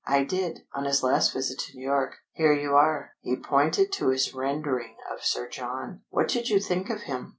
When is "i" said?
0.07-0.23